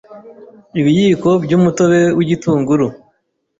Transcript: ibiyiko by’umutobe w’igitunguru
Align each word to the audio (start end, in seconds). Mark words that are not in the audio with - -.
ibiyiko 0.79 1.29
by’umutobe 1.43 1.99
w’igitunguru 2.17 2.87